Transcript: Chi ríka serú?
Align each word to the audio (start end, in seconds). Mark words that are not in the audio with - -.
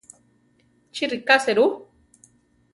Chi 0.95 1.09
ríka 1.11 1.37
serú? 1.45 1.67